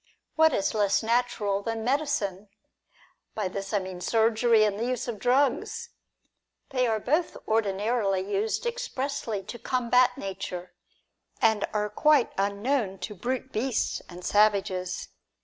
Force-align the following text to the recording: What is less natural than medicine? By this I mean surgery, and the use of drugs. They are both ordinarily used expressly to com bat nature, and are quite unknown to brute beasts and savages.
What 0.35 0.51
is 0.51 0.73
less 0.73 1.03
natural 1.03 1.61
than 1.61 1.83
medicine? 1.83 2.49
By 3.35 3.47
this 3.47 3.71
I 3.71 3.77
mean 3.77 4.01
surgery, 4.01 4.63
and 4.63 4.79
the 4.79 4.85
use 4.85 5.07
of 5.07 5.19
drugs. 5.19 5.89
They 6.71 6.87
are 6.87 6.99
both 6.99 7.37
ordinarily 7.47 8.21
used 8.27 8.65
expressly 8.65 9.43
to 9.43 9.59
com 9.59 9.91
bat 9.91 10.17
nature, 10.17 10.73
and 11.39 11.65
are 11.71 11.87
quite 11.91 12.31
unknown 12.35 12.97
to 12.97 13.13
brute 13.13 13.51
beasts 13.51 14.01
and 14.09 14.25
savages. 14.25 15.09